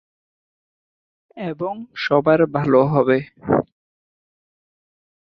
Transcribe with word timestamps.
এবং 1.37 1.73
সবার 1.97 2.39
ভাল 2.47 2.71
হবে। 2.85 3.17